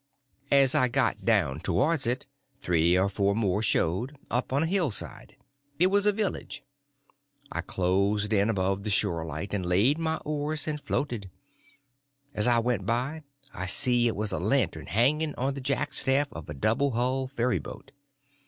[0.49, 2.25] As I got down towards it
[2.59, 5.35] three or four more showed—up on a hillside.
[5.77, 6.63] It was a village.
[7.51, 11.29] I closed in above the shore light, and laid on my oars and floated.
[12.33, 13.21] As I went by
[13.53, 17.91] I see it was a lantern hanging on the jackstaff of a double hull ferryboat.